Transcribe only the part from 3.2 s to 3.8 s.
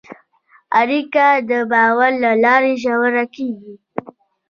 کېږي.